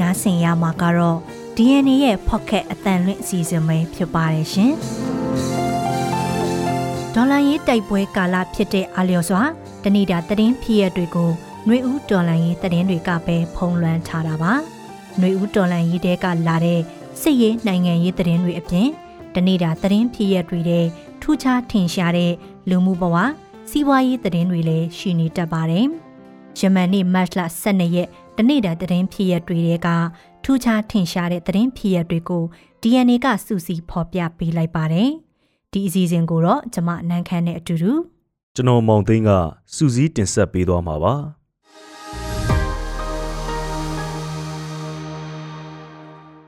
[0.00, 1.18] နားဆင်ရမှာကတော့
[1.56, 4.72] DNA ရဲ့ Pocket အတန်လွင့်အစီအစဉ်ပဲဖြစ်ပါတယ်ရှင်။
[7.14, 9.42] ဒေါ်လာရေးတိုက်ပွဲကာလဖြစ်တဲ့အာလျော်စွာ
[9.84, 11.30] တဏိတာသတင်းဖြစ်ရတွေကို
[11.66, 14.52] ຫນွေဦးဒေါ်လာရေးသတင်းတွေကပဲဖုံးလွှမ်းထားတာပါ။
[15.18, 16.80] ຫນွေဦးဒေါ်လာရေးတဲကလာတဲ့
[17.20, 18.88] စစ်ရေးနိုင်ငံရေးသတင်းတွေအပြင်
[19.34, 20.86] တဏိတာသတင်းဖြစ်ရတွေတဲ့
[21.22, 22.32] ထူးခြားထင်ရှားတဲ့
[22.70, 23.16] လူမှုဘဝ
[23.70, 25.86] စီးပွားရေးသတင်းတွေလည်းရှိနေတတ်ပါတယ်။
[26.58, 29.87] ယမန်နေ့မတ်လ12ရက် တနေ့တာသတင်းဖြစ်ရတွေက
[30.43, 32.43] ထူးခြားထင်ရှားတဲ့သတင်းဖြစ်ရတွေကို
[32.81, 35.09] DNA ကစုစည်းဖော်ပြပေးလိုက်ပါတယ်။
[35.71, 37.91] ဒီအစီအစဉ်ကိုတော့ကျွန်မနန်းခမ်းနဲ့အတူတူ
[38.55, 39.29] ကျွန်တော်မောင်သိန်းက
[39.75, 41.13] စူးစီးတင်ဆက်ပေးသွားမှာပါ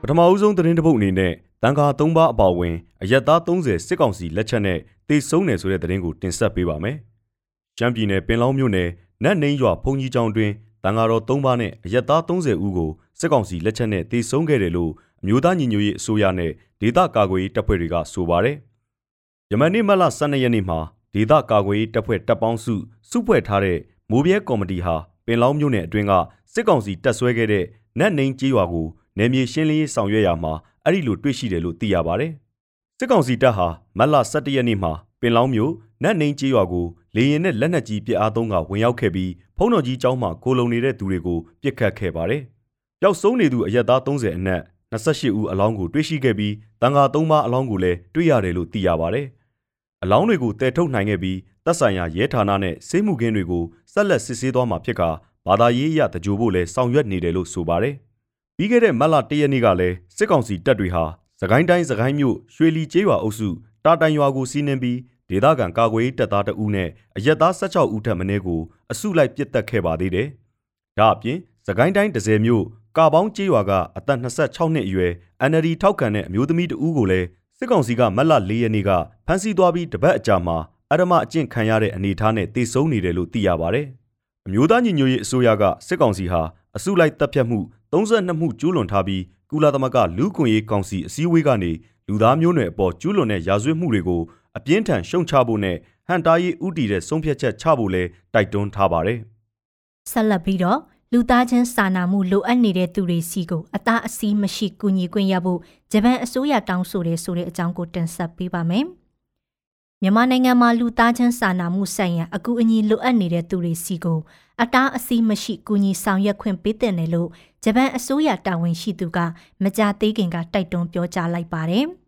[0.00, 1.32] ပထမအဦးဆုံးသတင်းတစ်ပုဒ်အနေနဲ့
[1.62, 6.96] တန်ခါ၃ပါးအပါအဝင်အရက်သား30စစ်ကောင်စီလက်ချက်နဲ့တေဆုံးတယ်ဆိုတဲ့သတင်းကိုတင်ဆက်ပေးပါမယ်။
[7.78, 8.88] ကျမ်းပြည်နယ်ပင်လောင်းမြို့နယ်
[9.24, 18.56] နတ်နှင်းရွာဖုန်ကြီးကျောင်းတွင် တန်ဃာတော်၃ပါးနဲ့အရက်သား30ဦးကိုစစ်ကောင်စီလက်ချက်နဲ့တေဆုံးခဲ့တယ်လို့အမျိုးသားညီညွတ်ရေးအစိုးရနဲ့ဒေသကာကွယ်ရေးတပ်ဖွဲ့တွေကဆိုပါတယ်။
[19.50, 20.78] ယမန်နေ့မလ12ရက်နေ့မှာ
[21.14, 22.74] ဒေသကာကွယ်ရေးတပ်ဖွဲ့တပ်ပေါင်းစု
[23.10, 23.78] စုဖွဲ့ထားတဲ့
[24.10, 24.94] မိုးပြဲကော်မတီဟာ
[25.26, 26.12] ပင်လောင်းမြို့နယ်အတွင်းက
[26.52, 27.64] စစ်ကောင်စီတပ်ဆွဲခဲ့တဲ့
[27.98, 28.86] နတ်နှင်းကျေးရွာကို
[29.18, 30.52] နယ်မြေရှင်းလင်းရေးဆောင်ရွက်ရာမှာ
[30.84, 32.32] အဲ့ဒီလိုတွေ့ရှိတယ်လို့သိရပါတယ်။
[32.98, 33.66] စစ်ကောင်စီတပ်ဟာ
[33.98, 42.42] မတ်လ17ရက်နေ့မှာပင်လောင်းမြို့ နတ်နှင်းကျေးရွာကိုလေရင်နဲ့လက်နက်ကြီးပစ်အားသုံးကဝင်ရောက်ခဲ့ပြီးဖုံးတော်ကြီးကျောင်းမှာကိုလုံနေတဲ့သူတွေကိုပစ်ခတ်ခဲ့ပါတယ်။
[43.00, 49.26] ပျောက်ဆုံးနေသူအရက်သား30အနက်28ဦးအလောင်းကိုတွေ့ရှိခဲ့ပြီးတန်ဃာ3ပါးအလောင်းကိုလည်းတွေ့ရတယ်လို့သိရပါတယ်။
[50.02, 55.10] အလောင်းတွေကိုတည်ထုတ်နိုင်ခဲ့ပြီးတပ်ဆိုင်ရာရဲဌာနနဲ့စေမှုခင်းတွေကိုဆက်လက်စစ်ဆေးသွားမှာဖြစ်ကာ
[55.46, 57.94] ဘာသာရေးအရတကြိုဖို့လည်းဆောင်ရွက်နေတယ်လို့ဆိုပါတယ်။
[58.56, 61.04] ပြီးခဲ့တဲ့မတ်လ၁ရက်နေ့ကလည်းစစ်ကောင်စီတပ်တွေဟာ
[61.40, 63.48] စကိုင်းတိုင်းစကိုင်းမြို့ရွှေလီကျေးရွာအုပ်စု
[63.84, 64.98] တာတိုင်ရွာကိုစီးနှင်းပြီး
[65.30, 68.60] ဒေသခံကာကွယ်ရေးတပ်သားတအူးနဲ့အရက်သား16ဦးထပ်မင်းကို
[68.92, 70.28] အစုလိုက်ပစ်တက်ခဲ့ပါသေးတယ်။
[70.98, 72.64] ဒါအပြင်သကိုင်းတိုင်းဒဇယ်မြို့
[72.96, 75.12] ကာပေါင်းကျေးရွာကအသက်26နှစ်အရွယ်
[75.50, 77.26] NLD ထောက်ခံတဲ့အမျိုးသမီးတဦးကိုလည်း
[77.58, 78.90] စစ်ကောင်စီကမတ်လ၄ရက်နေ့က
[79.26, 80.56] ဖမ်းဆီးသွားပြီးတပတ်အကြာမှာ
[80.92, 83.80] အရမအကျင့်ခံရတဲ့အနေအထားနဲ့တေဆုံးနေတယ်လို့သိရပါဗျ။
[84.46, 86.42] အမျိုးသားညီညွတ်ရေးအစိုးရကစစ်ကောင်စီဟာ
[86.76, 87.58] အစုလိုက်တပ်ဖြတ်မှု
[87.92, 91.72] 32မှုကျူးလွန်ထားပြီးကုလသမဂ္ဂလူ့ခွင့်ရေးကောင်စီအစည်းအဝေးကနေ
[92.08, 94.20] လူသားမျိုးနွယ်အပေါ်ကျူးလွန်တဲ့ရာဇဝတ်မှုတွေကို
[94.58, 95.76] အပြင်းထန်ရှုံချဖို့နဲ့
[96.08, 98.02] ဟန်တားရေးဥတီတဲ့ဆုံးဖြတ်ချက်ချဖို့လဲ
[98.34, 99.18] တိုက်တွန်းထားပါတယ်။
[100.10, 100.78] ဆက်လက်ပြီးတော့
[101.12, 105.60] လူသားချင်းစာနာမှုလိုအပ်နေတဲ့သူတွေစီကိုအသားအစီးမရှိကူညီခွင့်ရဖို့
[105.92, 108.84] ဂျပန်အစိုးရတောင်းဆိုတယ်ဆိုတဲ့အကြောင်းကိုတင်ဆက်ပေးပါမယ်။
[110.02, 114.20] မြန်မာနိုင်ငံမှာလူသားချင်းစာနာမှုဆိုင်ရာအကူအညီလိုအပ်နေတဲ့သူတွေစီကို
[114.62, 117.28] အတားအဆီးမရှိကူညီဆောင်ရွက်ခွင့်ပေးတဲ့နယ်လို့
[117.64, 119.18] ဂျပန်အစိုးရတာဝန်ရှိသူက
[119.62, 121.86] မကြသေးခင်ကတိုက်တွန်းပြောကြားလိုက်ပါတယ်။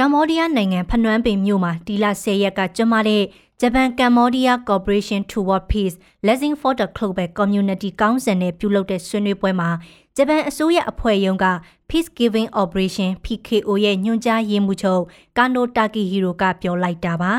[0.00, 3.22] ကမ္ဘောဒီးယားနိုင်ငံဖနွမ်းပင်မြို့မှာဒီလ10ရက်ကကျင်းပတဲ့
[3.60, 9.70] Japan Cambodia Cooperation Toward Peace Blessing for the Global Community Council နဲ့ပြုလုပ်တဲ့ဆွေးနွေးပွဲမှာ
[10.16, 11.46] ဂျပန်အစိုးရအဖွဲ့ရုံးက
[11.88, 15.02] Peacekeeping Operation PKO ရဲ့ညွှန်ကြားရေးမှူးချုပ်
[15.36, 17.32] ကာနိုတာကီဟီရိုကပြောလိုက်တာပါ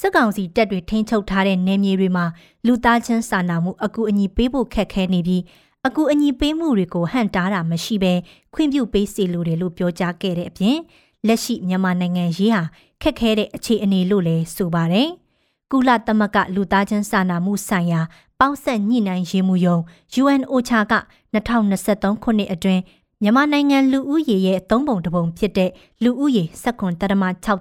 [0.00, 2.26] စစ်ကောင်စီတပ်တွေထိန်းချုပ်ထားတဲ့နယ်မြေတွေမှာ
[2.66, 5.42] လူသားချင်းစာနာမှုအကူအညီပေးဖို့ခက်ခဲနေပြီး
[5.86, 8.14] အကူအညီပေးမှုတွေကိုဟန့်တားတာမရှိဘဲ
[8.54, 10.78] ခွင့်ပြုပေးစီလိုတယ်လို့ပြောကြားခဲ့တဲ့အပြင်
[11.26, 12.62] လက်ရှိမြန်မာနိုင်ငံရေးဟာ
[13.02, 15.08] ခက်ခဲတဲ့အခြေအနေလို့လည်းဆိုပါတယ်။
[15.70, 18.00] ကုလသမဂ္ဂလူသားချင်းစာနာမှုဆိုင်ရာ
[18.40, 19.76] ပေါင်းဆက်ညှိနှိုင်းရေးမှုယုံ
[20.20, 20.94] UNOCHA က
[21.34, 22.82] 2023ခုနှစ်အတွင်း
[23.22, 25.70] မြန်မာနိုင်ငံလူဦးရေရဲ့သုံးပုံတစ်ပုံဖြစ်တဲ့
[26.04, 27.00] လူဦးရေ19.6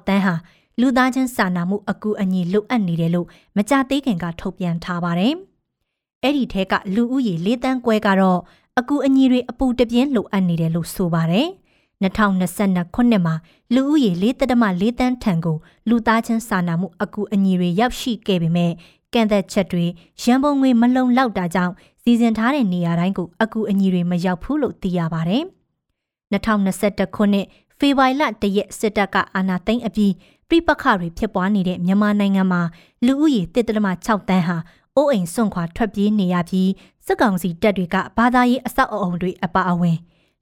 [0.07, 0.35] တန်းဟာ
[0.79, 5.33] လူသားချင်းစာနာမှုအကူအညီလိုအပ်နေတယ်လို့မကြသေးခင်ကထုတ်ပြန်ထားပါတယ်။
[6.23, 8.39] အဲ့ဒီထဲကလူဦးရေ၄တန်းခွဲကတော့
[8.79, 11.47] အကူအညီတွေအပူတပြင်းလိုအပ်နေတယ်လို့ဆိုပါတယ်။
[12.01, 13.35] 2022ခုနှစ်မှာ
[13.73, 15.57] လူဦးရေ4.4တန်းထံကို
[15.89, 18.71] လူသားချင်းစာနာမှုအကူအညီတွေရောက်ရှိခဲ့ပေမဲ့
[19.13, 19.85] ကန့်သက်ချက်တွေ
[20.21, 25.43] ရန်ပုံငွေမလုံလောက်တာကြောင့်စီစဉ်ထားတဲ့နေရာတိုင်းကိုအကူအညီတွေမရောက်ဘူးလို့သိရပါတယ်။
[26.33, 27.45] 2021ခုနှစ်
[27.79, 30.13] ဖေဖော်ဝါရီလတရက်စစ်တပ်ကအာဏာသိမ်းအပြီး
[30.49, 32.61] ပြိပခတွေဖြစ်ပွားနေတဲ့မြန်မာနိုင်ငံမှာ
[33.05, 34.57] လူဦးရေ1.6တန်းဟာ
[34.95, 36.69] အိုးအိမ်စွန့်ခွာထွက်ပြေးနေရပြီး
[37.05, 39.97] စစ်ကောင်စီတပ်တွေကဘာသာရေးအဆောက်အအုံတွေအပါအဝင်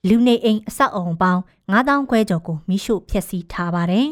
[0.07, 1.41] လူနေအိမ်အဆောက်အုံပေါင်း
[1.71, 4.07] 9000ခွဲကျော်ကိုမိရှို့ဖျက်ဆီးထားပါတယ်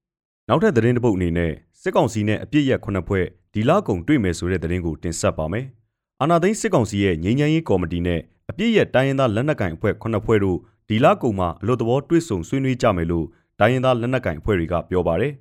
[0.48, 3.24] ။နောက်ထပ်သတင်းတစ်ပုဒ်အနေနဲ့စစ်ကောင်စီနဲ့အပြစ်ရက်ခုနှစ်ဖွဲ့
[3.54, 5.66] ဒီလကုံတွေ့မယ်ဆိုတဲ့သတင်းကိုတင်ဆက်ပါမယ်။
[6.20, 8.20] အာနာသိန်းစစ်ကောင်စီရဲ့ငြိမ်းချမ်းရေးကော်မတီနဲ့
[8.50, 10.58] အပြစ်ရက်တိုင်းရင်းသားလက်နက်ကိုင်အဖွဲ့ခုနှစ်ဖွဲ့တို့
[10.88, 13.26] ဒီလကုံမှာအလို့တဘောတွေ့ဆုံဆွေးနွေးကြမယ်လို့
[13.60, 15.32] တိုင်းရင်းသားလက်နက်ကိုင်အဖွဲ့တွေကပြောပါတယ်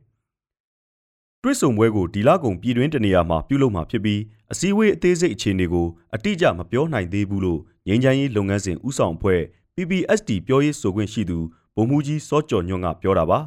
[1.43, 4.21] ။တွေ့ဆုံပွဲကိုဒီလကုံပြည်တွင်းတနေရာမှာပြုလုပ်မှာဖြစ်ပြီး
[4.51, 9.41] အစည်းအဝေးအသေးစိတ်အခြေအနေကိုအတိအကျမပြောနိုင်သေးဘူးလို့ငြိမ်းချမ်းရေးလုပ်ငန်းစဉ်ဥဆောင်အဖွဲ့
[9.79, 11.37] PPSD ပြောရေးဆိုခွင့်ရှိသူ
[11.75, 13.39] ဗိုလ်မှူးကြီးစောကျော်ညွန့်ကပြောတာပါ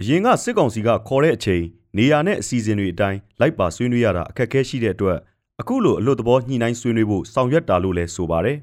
[0.00, 1.62] အရင်ကစစ်ကောင်စီကခေါ်တဲ့အချိန်
[1.96, 5.18] နေရာနဲ့အစီအစဉ်တွေအတိုင်းလိုက်ပါဆွေးနွေးရတာအခက်အခဲရှိတဲ့အတွက်
[5.60, 8.58] အခုလိုအလို့သဘောညှိနှိုင်းဆွေးနွေးဖို့ဆောင်ရွက်တာလို့လည်းဆိုပါတယ်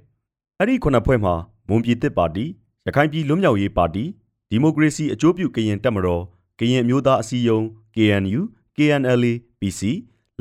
[0.59, 1.33] အဲ့ဒီခုနှစ်ဖွဲ့မှာ
[1.69, 2.45] မွန်ပြည်သစ်ပါတီ
[2.85, 4.03] ရခိုင်ပြည်လွတ်မြောက်ရေးပါတီ
[4.49, 6.23] ဒီမိုကရေစီအကျိုးပြုကရင်တက်မတော်
[6.59, 7.63] ကရင်အမျိုးသားအစည်းအရုံး
[7.95, 8.41] KNU
[8.77, 9.81] KNLA PC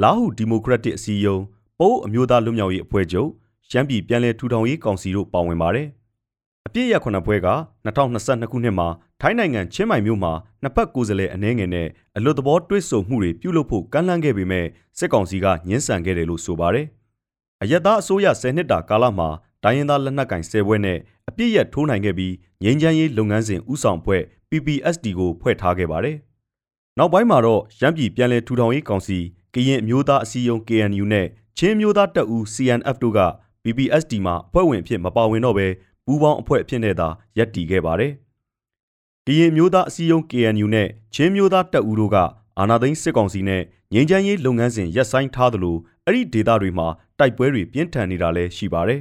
[0.03, 1.43] လာဟုဒီမိုကရက်တစ်အစည်းအရုံး
[1.79, 3.31] ပိုးအမျိုးသားလွတ်မြောက်ရေးအဖွဲ့ချုပ်
[3.73, 5.89] ရှမ်းပြည်ပြည်내ထူထောင်ရေးကောင်စီတို့ပါဝင်ပါတယ်။
[6.67, 7.49] အပြည့်ရခုနှစ်ဖွဲ့က
[7.87, 8.89] 2022ခုနှစ်မှာ
[9.21, 10.33] ထိုင်းနိုင်ငံချင်းမိုင်မြို့မှာ
[10.63, 14.67] နှစ်ဖက်ကိုယ်စားလှယ်အနှဲငယ်နဲ့အလွတ်သဘောတွေ့ဆုံမှုတွေပြုလုပ်ဖို့ကမ်းလှမ်းခဲ့ပေမဲ့
[14.99, 16.87] စစ်ကောင်စီကညှင်းဆန်ခဲ့တယ်လို့ဆိုပါတယ်။
[17.63, 19.29] အယက်သားအစိုးရ10နှစ်တာကာလမှာ
[19.65, 26.17] တိုင်းရင်းသားလက်နက်ကင်10ဘွဲနဲ့အပြည့်ရထိုးနိုင်ခဲ့ပြီးငြိမ်းချမ်းရေးလုပ်ငန်းစဉ်ဥဆောင်ဖွဲ့ PPSD ကိုဖွဲ့ထားခဲ့ပါတယ်။
[26.99, 29.19] နောက်ပိုင်းမှာတော့ရမ်းပြည်ပြည်내ထူထောင်ရေးကောင်စီ
[29.55, 31.27] ကရင်အမျိုးသားအစည်းအရုံး KNU နဲ့
[31.59, 33.21] ချင်းမျိုးသားတပ်ဦး CNF တို့က
[33.65, 35.67] PPSD မှာအဖွဲ့ဝင်အဖြစ်မပါဝင်တော့ဘဲ
[36.05, 37.09] ပူးပေါင်းအဖွဲ့အဖြစ်နဲ့သာ
[37.39, 38.13] ရပ်တည်ခဲ့ပါတယ်။
[39.27, 42.17] ကရင်မျိုးသားအစည်းအရုံး KNU နဲ့ချင်းမျိုးသားတပ်ဦးတို့က
[42.59, 43.63] အာဏာသိမ်းစစ်ကောင်စီနဲ့
[43.95, 45.77] ငြိမ်းချမ်းရေးလုပ်ငန်းစဉ်ရပ်ဆိုင်းထားသလို
[46.07, 49.01] အဲ့ဒီဒေသတွေမှာတိုက်ပွဲတွေပြင်းထန်နေတာလည်းရှိပါတယ်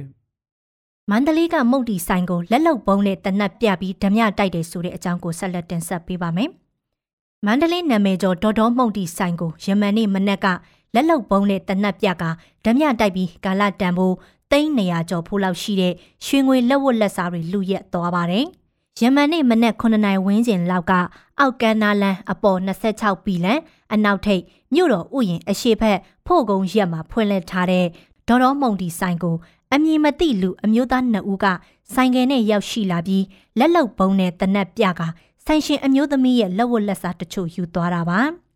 [1.10, 6.50] ။မန္တလေးကမုတ်တီဆိုင်ကိုလက်လုံပုံးနဲ့တနက်ပြပြီးဓမြတိုက်တယ်ဆိုတဲ့အကြောင်းကိုဆက်လက်တင်ဆက်ပေးပါမယ်။
[7.46, 10.46] မန္တလေးနာမည်ကျော်ဒေါ်တော်မုတ်တီဆိုင်ကိုယမန်နေ့မနက်က
[10.94, 12.24] လက်လုံပုံးနဲ့တနက်ပြက
[12.64, 14.16] ဓမြတိုက်ပြီးကာလတန်ဖိုး
[14.50, 15.94] သိန်း200ကျော်ဖိုးလောက်ရှိတဲ့
[16.26, 18.46] ရွှေငွေလက်ဝတ်လက်စားတွေလူရက်သွားပါတယ်။
[19.00, 20.92] ယမန်နေ့မနက်9နာရီဝန်းကျင်လောက်က
[21.38, 23.60] အောက်ကန်းနာလန်အပေါ်26ဘီလန်
[23.92, 24.42] အနောက်ထိပ်
[24.74, 27.86] မြို့တော်ဥယျင်အရှိဖက်ဖို့ကုန်းရက်မှာဖွင့်လှစ်ထားတဲ့
[28.28, 29.36] ဒေါ်တော်မုံတီဆိုင်ကို
[29.72, 31.46] အမည်မသိလူအမျိုးသားနှစ်ဦးက
[31.94, 33.24] ဆိုင်ကယ်နဲ့ရောက်ရှိလာပြီး
[33.58, 35.02] လက်လုံပုံးနဲ့တနက်ပြက
[35.46, 38.20] ဆိုင်ရှင်အမျိုးသမီးရဲ့လက်ဝတ်လက်စားတချို့ယူသွားတာပါ။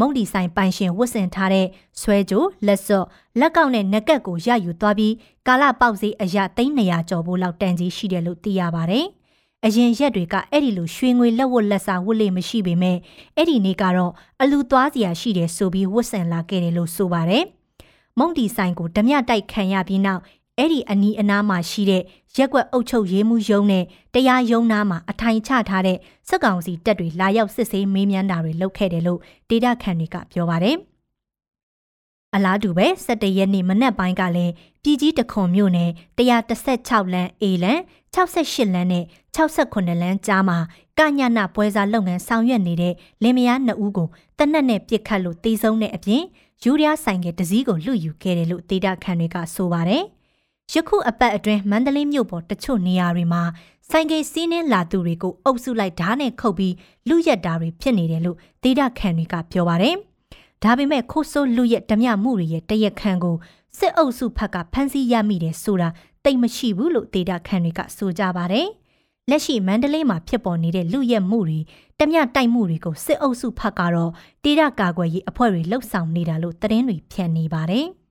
[0.00, 1.66] မုံဒီဆိုင်ပိုင်ရှင်ဝတ်ဆင်ထားတဲ့
[2.00, 3.06] ဆွဲကြိုလက်စော့
[3.40, 5.14] လက်ကောက်နဲ့နကက်ကိုရယူသွားပြီး
[5.46, 9.06] ကာလပေါက်စေးအရာ300ကျော်ဖို့လောက်တန်ကြီးရှိတယ်လို့သိရပါတယ်။
[9.64, 12.98] အရင်ရက်တွေကအဲ့ဒီလိုရွှေငွေလက်ဝတ်လက်စာဝတ်လေမရှိပေမဲ့
[13.36, 17.44] အဲ့ဒီနေ့ကတော့အလူသွားစရာရှိတယ်ဆိုပြီးဝတ်ဆင်လာခဲ့တယ်လို့ဆိုပါတယ်။
[18.18, 20.22] မုံဒီဆိုင်ကိုဓမြတိုက်ခံရပြီးနောက်
[20.58, 22.02] အဲ့ဒီအနီးအနားမှာရှိတဲ့
[22.36, 25.98] ရက်ွက်အုပ်ချုပ်ရေးမှုရုံးနဲ့တရားရုံးနားမှာအထိုင်ချထားတဲ့
[26.28, 30.76] စစ်ကောင်စီတပ်တွေလာရောက်စစ်ဆေးမေးမြန်းတာတွေလုပ်ခဲ့တယ်လို့ဒေတာခန်တွေကပြောပါတယ်။
[32.34, 37.80] အလားတူပဲ17ရက်နေ့မနက်ပိုင်းကလည်းပြည်ကြီးတခွန်မြို့နယ်116လမ်း A လမ်း
[38.14, 39.04] 68လမ်းနဲ့
[39.36, 40.58] 68လမ်းကြားမှာ
[40.98, 46.22] ကညနာပွဲစားလုပ်ငန်းဆောင်ရွက်နေတဲ့လင်မယားနှစ်ဦးကိုတနက်နဲ့ပြစ်ခတ်လို့တေဆုံးတဲ့အပြင်
[46.62, 50.04] ယူရီးယားဆိုင်ကတစည်းကိုလွတ်ယူခဲ့တယ်လို့ဒေတာခန်တွေကဆိုပါတယ်။
[50.74, 53.42] ယခုအပတ်အတွင်းမန္တလေးမြို့ပေါ်တချို့နေရာတွေမှာ
[53.90, 56.74] ဆိုင်ကယ်စီးနှင်းလာသူတွေကိုအုပ်စုလိုက်ဓာတ်နဲ့ခုတ်ပြီး
[57.08, 59.94] လူရက်တာတွေဖြစ်နေတယ်လို့ဒေတာခန်တွေကပြောပါတယ်။
[60.62, 63.36] ဒါပေမဲ့ခိုးဆိုးလူရက်ဓမြမှုတွေရဲ့တရက်ခန့်ကို
[63.78, 65.88] စစ်အုပ်စုဘက်ကဖမ်းဆီးရမိတယ်ဆိုတာ
[66.24, 68.68] တိတ်မရှိဘူးလို့ဒေတာခန်တွေကဆိုကြပါတယ်။
[69.30, 71.60] လက်ရှိမန္တလေးမှာဖြစ်ပေါ်နေတဲ့လူရက်မှုတွေ
[72.00, 74.12] တမျှတိုက်မှုတွေကိုစစ်အုပ်စုဘက်ကတော့
[74.44, 77.86] ဒေတာကာကွယ်ရေးအဖွဲ့တွေလှုပ်ဆောင်နေတာလို့သတင်းတွေဖြန့်နေပါတယ်။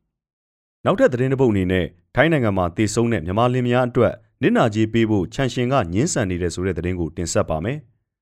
[0.85, 1.85] နောက်ထပ်သတင်းတစ်ပုဒ်အနေနဲ့
[2.15, 7.77] ထိုင်းနိုင်ငံမှာတည်ဆုံတဲ့မြန်မာလင်မယားအတွက်နစ်နာကြေးပေးဖို့ခြံရှင်ကညှင်းဆန်နေတဲ့ဆိုတဲ့သတင်းကိုတင်ဆက်ပါမယ်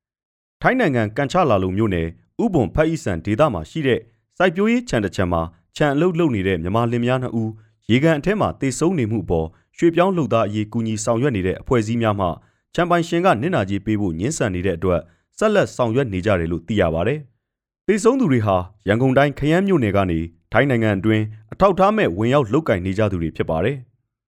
[0.62, 2.08] ။ထိုင်းနိုင်ငံကန်ချလာလုံမြို့နယ်
[2.44, 4.00] ဥပွန်ဖက်ဤဆန်ဒေသမှာရှိတဲ့
[4.38, 5.42] စိုက်ပျိုးရေးခြံတစ်ခြံမှာ
[5.76, 7.52] ခြံအလုပ်လုပ်နေတဲ့မြန်မာလင်မယားနှစ်ဦး
[7.90, 12.28] ရေကန်အထက်မှာတည်ဆုံနေမှုအပေါ်ရွှေပြောင်းလုပ်သားအရေးကူညီဆောင်ရွက်နေတဲ့အဖွဲ့အစည်းများမှ
[12.74, 15.02] ခြံပိုင်ရှင်ကနစ်နာကြေးပေးဖို့ညှင်းဆန်နေတဲ့အတွက်
[15.38, 17.16] ဆက်လက်ဆောင်ရွက်နေကြတယ်လို့သိရပါဗျ။
[17.88, 18.56] တည်ဆုံသူတွေဟာ
[18.88, 20.20] ရန်ကုန်တိုင်းခရမ်းမြို့နယ်ကနေ
[20.56, 23.78] ထိုင်းနိုင်ငံအတွင်းအထောက်ထားမဲ့ဝင်ရောက်လုတ်ကင်နေကြသူတွေဖြစ်ပါတယ်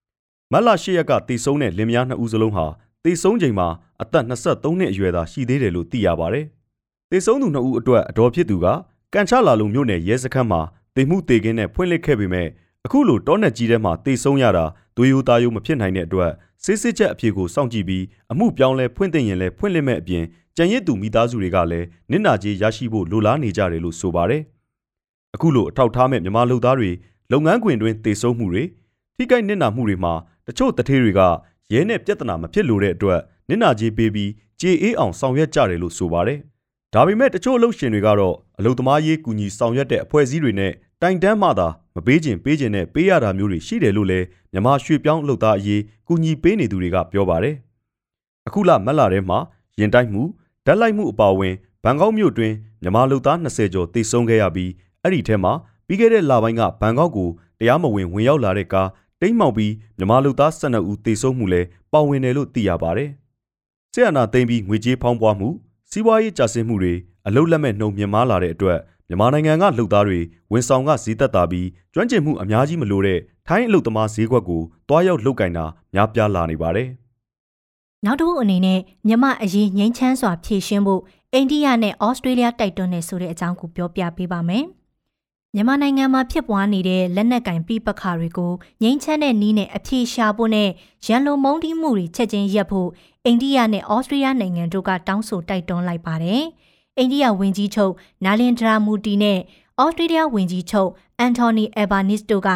[0.51, 2.65] ။မတ်လ၈ရက်ကတေဆုံးတဲ့လင်မယားနှစ်ဦးစလုံးဟာ
[3.03, 3.67] တေဆုံးချိန်မှာ
[4.01, 6.45] အသက်23နှစ်အရွယ်သာရှိသေးတယ်လို့သိရပါတယ်။
[7.11, 8.67] တေဆုံးသူနှစ်ဦးအတွက်အတော်ဖြစ်သူက
[9.13, 10.61] ကန်ချလာလုံမြို့နယ်ရဲစခန်းမှာ
[10.95, 12.47] တေမှုတေကင်းနဲ့ဖွင့်လှစ်ခဲ့ပေမဲ့
[12.85, 14.65] အခုလိုတောနယ်ကြီးထဲမှာတေဆုံးရတာ
[14.97, 16.31] ဒွေယိုသားယိုမဖြစ်နိုင်တဲ့အတွက်
[16.63, 20.23] စစ်စစ်ချက်အဖြေကိုစောင့်ကြည့်ပြီးအမှုပြောင်းလဲဖွင့်တင်ရင်လည်းဖွင့်လှစ်မဲ့အပြင်
[20.57, 24.43] ကြံရစ်သူမိသားစုတွေကလည်းနစ်နာကြေးရရှိဖို့လိုလားနေကြတယ်လို့ဆိုပါတယ်။
[25.35, 26.91] အခုလိုအထောက်ထားမဲ့မြန်မာလူသားတွေ
[27.31, 28.63] လုပ်ငန်းခွင်တွင်တည်ဆုံမှုတွေ
[29.15, 30.13] ထိကိုက်နစ်နာမှုတွေမှာ
[30.47, 31.21] တချို့တထေးတွေက
[31.73, 36.39] ရဲနဲ့ပြဿနာမဖြစ်လို့တဲ့အတွက်နစ်နာကြေးပေးပြီးကြေအေးအောင်ဆောင်ရွက်ကြတယ်လို့ဆိုပါတယ်။
[36.93, 47.55] ဒါပေမဲ့တချို့အလုပ်ရှင်တွေကတော့အလုပ်သမားရေးကူညီဆောင်ရွက်တဲ့အဖွဲ့အစည်းတွေနဲ့တိုင်တန်းမှသာမပေးခြင်းပေးခြင်းနဲ့ပေးရတာမျိုးတွေရှိတယ်လို့လည်းမြန်မာရွှေပြောင်းလုပ်သားအရေးကူညီပေးနေသူတွေကပြောပါတယ်။
[48.47, 49.39] အခုလမက်လာထဲမှာ
[49.79, 50.23] ရင်တိုက်မှု
[50.65, 54.71] ဓာတ်လိုက်မှုအပါအဝင်ဘန်ကောက်မြို့တွင်မြန်မာလူသား20ကျော်တိတ်ဆုံးခဲ့ရပြီး
[55.05, 55.53] အဲ့ဒီထဲမှာ
[55.87, 58.89] ပြီးခဲ့တဲ့လပိုင်းကဘန်ကောက်ကိုတရားမဝင်ဝင်ရောက်လာတဲ့ကား
[59.21, 63.09] တိမ်မောက်ပြီးမြန်မာလူသား12ဦးသေဆုံးမှုလဲပါဝင်တယ်လို့သိရပါတယ်။
[63.93, 65.49] ဆီယနာသိမ်းပြီးငွေကြေးဖောင်းပွားမှု
[65.91, 66.93] စီးပွားရေးကျဆင်းမှုတွေ
[67.27, 70.19] အလုတ်လက်မဲ့နှုံမြင်မာလာတဲ့အတွက်မြန်မာနိုင်ငံကလူသားတွေ
[70.51, 76.89] ဝန်ဆောင်ကဈေးသက်သာပြီးကျွမ်းကျင်မှုအများကြီးမလိုတဲ့ထိုင်းအလုတ်သမားဈေးကွက်ကိုတွားရောက်လှုပ်ကင်တာများပြားလာနေပါတယ်။
[78.05, 81.01] နောက်တစ်ခုအနေနဲ့မြမအရေးငိမ့်ချမ်းစွာဖြည့်ရှင်းဖို့
[81.33, 84.65] အိန္ဒိယနဲ့ဩစတြေးလျတိုက်တွန်းနေဆိုတဲ့အကြောင်းကိုပြောပြပေးပါမယ်။
[85.57, 90.69] မြန်မာနိုင်ငံမှာဖြစ်ပွားနေတဲ့လက်နက်ကင်ပြပခါတွေကိုငိမ့်ချမ်းတဲ့နီးနဲ့အပြေရှာဖို့နဲ့
[91.07, 92.89] ရန်လိုမုန်းတီးမှုတွေချက်ချင်းရပ်ဖို့
[93.25, 96.43] အိန္ဒိယနဲ့ဩစတြေးလျနိုင်ငံတို့ကတောင်းဆိုတိုက်တွန်းလိုက်ပါတယ်။
[96.97, 97.93] အိန္ဒိယဝန်ကြီးချုပ်
[98.25, 99.39] နာလင်ဒရာမူတီနဲ့
[99.81, 102.49] ဩစတြေးလျဝန်ကြီးချုပ်အန်တိုနီအယ်ဘာနစ်တို့က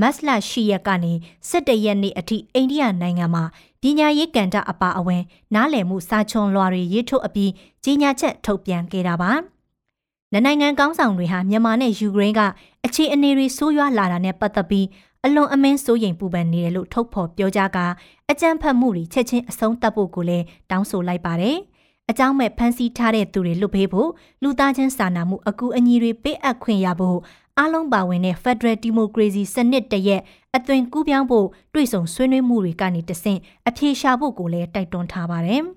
[0.00, 1.12] မတ်လ10ရက်ကနေ
[1.50, 3.44] 17ရက်နေ့အထိအိန္ဒိယနိုင်ငံမှာ
[3.80, 5.22] ပညာရေးကဏ္ဍအပါအဝင်
[5.54, 7.52] နားလည်မှုစာချွန်လွှာတွေရေးထုတ်အပြီး
[7.84, 9.32] ကြီးညာချက်ထုတ်ပြန်ခဲ့တာပါ။
[10.32, 12.40] နိုင်ငံကောင်းဆောင်တွေဟာမြန်မာနဲ့ယူကရိန်းက
[12.86, 14.86] အခြေအနေတွေဆိုးရွားလာတာနဲ့ပတ်သက်ပြီး
[15.24, 17.78] အလွန်အမင်းစိုးရိမ်ပူပန်နေတယ်လို့ထုတ်ဖော်ပြောကြားက
[18.30, 21.56] အကြမ်းဖက်မှုတွေချက်ချင်းအဆုံးသတ်ဖို့ကိုလည်းတောင်းဆိုလိုက်ပါတယ်။
[22.10, 24.10] အကြောင်းမဲ့ဖမ်းဆီးထားတဲ့သူတွေလွတ်ပေးဖို့
[24.42, 27.18] လူသားချင်းစာနာမှုအကူအညီတွေပေးအပ်ခွင့်ရဖို့
[27.58, 30.22] အားလုံးပါဝင်တဲ့ Federal Democracy စနစ်တရက်
[30.56, 35.62] အသွင်ကူးပြောင်းဖို့တွေ့ဆုံဆွေးနွေးမှုတွေကနေတဆင့်အပြေရှားဖို့ကိုလည်းတိုက်တွန်းထားပါတယ်။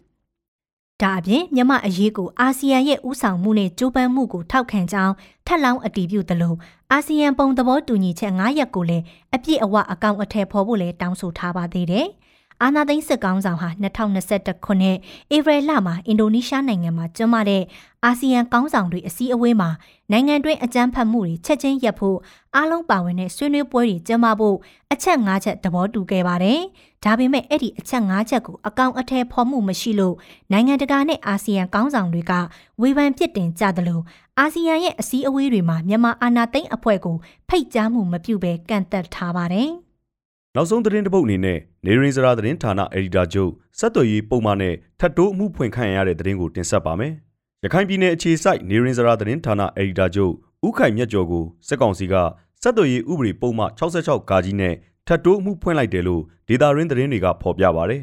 [1.01, 5.13] ဒါအပြင်မြမအရေးကိုအာဆီယံရဲ့ဥဆောင်မှုနဲ့ကြိုးပမ်းမှုကိုထောက်ခံကြောင်း
[5.47, 6.55] ထပ်လောင်းအတည်ပြုသလို
[6.91, 9.03] အာဆီယံပုံသဘောတူညီချက်9ရက်ကိုလည်း
[9.35, 12.07] အပြည့်အဝအကောင့်အထည်ဖော်ဖို့လည်းတောင်းဆိုထားပါသေးတယ်။
[12.63, 14.97] အာနာသိန်းစစ်ကောင်းဆောင်ဟာ2021ခုနှစ်
[15.35, 17.63] ဧပြီလမှာအင်ဒိုနီးရှားနိုင်ငံမှာကျင်းပတဲ့
[18.05, 19.69] အာဆီယံကောင်းဆောင်တွေအစည်းအဝေးမှာ
[20.11, 22.17] နိုင်ငံတွင်းအကြမ်းဖက်မှုတွေချက်ချင်းရပ်ဖို့
[22.55, 24.57] အားလုံးပါဝင်တဲ့ဆွေးနွေးပွဲတွေကျင်းပဖို့
[24.91, 26.59] အချက်၅ချက်သဘောတူခဲ့ပါတယ်။
[27.05, 30.15] ဒါပေမဲ့အဲ့ဒီအချက်၅ချက်ကိုအကောင်အထည်ဖော်မှုမရှိလို့
[30.51, 32.33] နိုင်ငံတကာနဲ့အာဆီယံကောင်းဆောင်တွေက
[32.81, 34.01] ဝေဖန်ပြစ်တင်ကြသလို
[34.39, 37.17] အာဆီယံရဲ့အစည်းအဝေးတွေမှာမြန်မာအာဏာသိမ်းအဖွဲ့ကို
[37.49, 39.69] ဖိတ်ကြားမှုမပြုဘဲကန့်သက်ထားပါတယ်။
[40.55, 47.13] နောက်ဆုံးသတင်းတစ်ပုဒ်အနေနဲ့နေရင်စရာသတင်းဌာနအယ်ဒီတာချုပ်ဆက်သွယ်ရေးပုံမှန်နဲ့ထပ်တိုးအမှုဖွင့်ခံရတဲ့သတင်းကိုတင်ဆက်ပါမယ်။
[47.63, 50.33] ရခိုင်ပြည်နယ်အခြေစိုက်နေရင်စရာသတင်းဌာနအယ်ဒီတာချုပ်
[50.67, 52.15] ဦးခိုင်မြတ်ကျော်ကိုစစ်ကောင်စီက
[52.63, 54.73] ဆက်သွယ်ရေးဥပဒေပုံမှန်66ကာကြီးနဲ့
[55.09, 57.97] ထပ်တိုးအမှုဖွင့်လိုက်တယ်လို့ဒေတာရင်းသတင်းတွေကဖော်ပြပါဗျ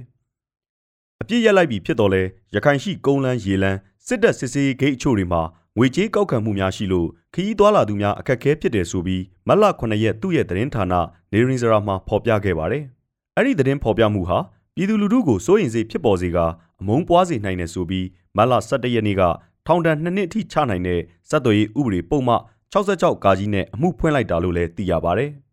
[1.23, 2.23] ။အပြစ်ရက်လိုက်ပြီဖြစ်တော်လဲ
[2.55, 5.43] ရခိုင်ရှိကုန်းလန်းရေလန်းစစ်တပ်စစ်စေးဂိတ်အချို့တွေမှာ
[5.77, 10.95] ငွေကြေးကောက်ခံမှုများရှိလို့ခရီးသွားလာသူများအခက်အခဲဖြစ်တယ်ဆိုပြီးမတ်လ9ရက်သူ့ရဲ့သတင်းဌာန
[11.33, 12.85] နေရင်စရာမှာဖော်ပြခဲ့ပါတယ်။
[13.37, 14.39] အဲ့ဒီသတင်းဖော်ပြမှုဟာ
[14.75, 16.39] ပြည်သူလူထုကိုစိုးရိမ်စေဖြစ်ပေါ်စေက
[16.81, 19.23] အမုန်းပွားစေနိုင်တယ်ဆိုပြီးမတ်လ17ရက်နေ့က
[19.67, 22.35] ထောင်ဒဏ်2နှစ်အထိချနိုင်တဲ့စက်သွေးဥပဒေပုံမှ
[22.75, 25.33] 66ကာကြီးနဲ့အမှုဖွင့်လိုက်တာလို့လည်းသိရပါတယ်။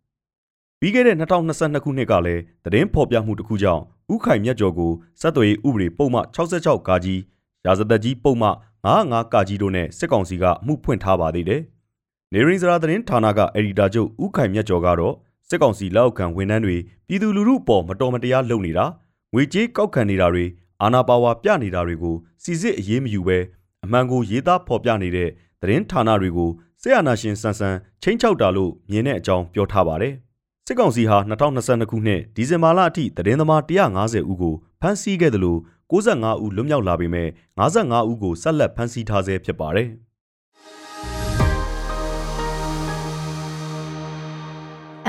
[0.83, 7.21] ပြီးခဲ့တဲ့2022ခုနှစ်ကလည်းသတင်းဖော်ပြမှုတစ်ခုကြောင့်ဥခိုင်မြတ်ကျော်ကိုစက်သွေးဥပဒေပုံမှ66ကာကြီး
[7.65, 8.49] ရာဇသက်ကြီးပုံမှ
[8.85, 11.61] 95ကာကြီးတို့နဲ့စစ်ကောင်စီကအမှုဖွင့်ထားပါသေးတယ်။
[12.33, 15.15] နေရင်စရာသတင်းဌာနကအယ်ဒီတာချုပ်ဦးခိုင်မြတ်ကျော်ကတော့
[15.49, 18.85] စစ်ကောင်စီလက်အောက်ခံဝန်ထမ်းတွေပြည်သူလူထုအပေါ်မတော်မတရားလုပ်နေတာ
[19.33, 20.45] ငွေကြေးကောက်ခံနေတာတွေ
[20.81, 23.39] အာဏာပါဝါပြနေတာတွေကိုစီစစ်အရေးမယူဘဲ
[23.83, 25.29] အမှန်ကိုရေးသားဖော်ပြနေတဲ့
[25.61, 26.49] သတင်းဌာနတွေကို
[26.81, 30.15] စစ်အာဏာရှင်ဆန်ဆန်ချင်းချောက်တာလို့မြင်တဲ့အကြောင်းပြောထားပါတယ်။
[30.67, 35.59] စစ်ကောင်စီဟာ2022ခုနှစ်ဒီဇင်ဘာလအထိသတင်းသမား150ဦးကိုဖမ်းဆီးခဲ့တယ်လို့
[35.91, 37.27] 65ဦးလွတ်မြောက်လာပေမဲ့
[37.59, 39.89] 55ဦးကိုဆက်လက်ဖမ်းဆီးထားဆဲဖြစ်ပါတယ်။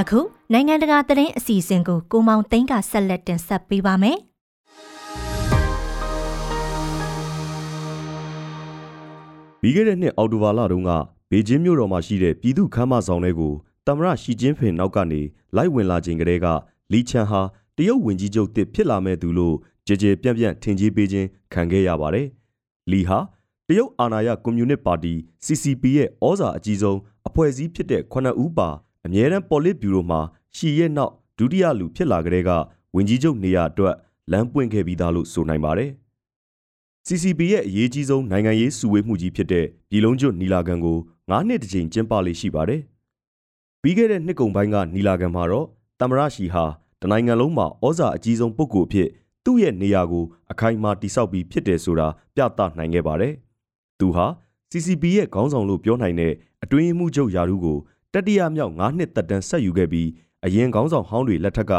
[0.01, 0.21] အခု
[0.53, 4.17] နိုင်ငံတကာသတင်းအစီအစဉ်ကိုကိုမောင်သိန်းကဆက်လက်တင်ဆက်ပေးပါမယ်။
[9.61, 10.91] ပြီးခဲ့တဲ့နှစ်အောက်တိုဘာလတုန်းက
[11.31, 13.55] ဘေကျင်းမြို့တော်မှာရှိတဲ့ပြည်သူ့ခမ်းမဆောင်တွေကို
[13.87, 15.21] တမရရှီကျင်းဖင်နောက်ကနေ
[15.57, 16.47] လိုက်ဝင်လာချိန်ကတည်းက
[16.93, 17.41] လီချန်ဟာ
[17.77, 22.27] တရုတ်ဝင်ကြီးချုပ်တစ်ဖြစ်လာမဲ့သူလို့ကြည်ကြည်ပြန့်ပြန့်ထင်ကြီးပေးခြင်းခံခဲ့ရပါတယ်။
[22.91, 23.19] လီဟာ
[23.69, 25.13] တရုတ်အာဏာရကွန်မြူနစ်ပါတီ
[25.45, 26.99] CCP ရဲ့ဩဇာအကြီးဆုံး
[27.29, 28.69] အဖွဲ့အစည်းဖြစ်တဲ့ခုနှစ်ဦးပါ
[29.07, 30.21] အမြဲတမ်းပေါ်လစ်ဗျူရိုမှာ
[30.57, 32.51] ရှီရဲ့နောက်ဒုတိယလူဖြစ်လာကြတဲ့က
[32.95, 33.95] ဝင်ကြီးချုပ်နေရာအတွက်
[34.33, 35.91] လမ်းပွင့်ခဲ့ပြီးသားလို့ဆိုနိုင်ပါတယ်။
[37.07, 40.99] CCP ရဲ့အရေးကြီးဆုံးနိုင်ငံရေးစုဝေးမှုကြီးဖြစ်တဲ့ပြည်လုံးကျွတ်နီလာခံကို
[41.29, 42.83] 9နှစ်တစ်ကြိမ်ကျင်းပလေးရှိပါတယ်။
[43.87, 45.67] ပြီးခဲ့တဲ့နှစ်ကုန်ပိုင်းကနီလာခံမှာတော့
[46.01, 46.65] တမရရှီဟာ
[47.03, 49.09] တနိုင်ငံလုံးမှာဩဇာအကြီးဆုံးပုဂ္ဂိုလ်အဖြစ်
[49.45, 53.33] သူ့ရဲ့နေရာကိုအခိုင်အမာတိဆောက်ပြီးဖြစ်တယ်ဆိုတာပြသနိုင်ခဲ့ပါတယ်။
[53.99, 54.27] သူဟာ
[54.71, 56.33] CCP ရဲ့ခေါင်းဆောင်လို့ပြောနိုင်တဲ့
[56.65, 57.79] အတွင်းမှုချုပ်ယာရုကို
[58.15, 60.09] တတိယမြောက်9နှစ်သက်တမ်းဆက်ယူခဲ့ပြီး
[60.45, 61.73] အရင်ခေါင်းဆောင်ဟောင်းတွေလက်ထက်က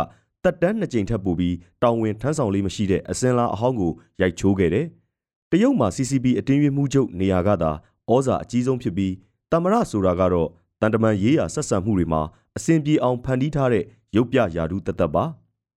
[0.43, 4.85] တက်တန်းနှစ်ကြိမ်ထပ်ပို့ပြီးတောင်ဝင်ထမ်းဆောင်လေးမရှိတဲ့အစင်လာအဟောင်းကိုရိုက်ချိုးခဲ့တယ်။
[5.51, 7.71] တရုတ်မှာ CCP အတင်းရွေးမှုချုပ်နေရာကသာ
[8.11, 9.13] ဩဇာအကြီးဆုံးဖြစ်ပြီး
[9.51, 10.49] တမရဆိုတာကတော့
[10.81, 12.21] တန်တမန်ရေးရာဆက်ဆံမှုတွေမှာ
[12.57, 13.83] အစဉ်ပြေအောင်ဖန်တီးထားတဲ့
[14.15, 15.23] ရုပ်ပြယာဒူးတသက်ပါ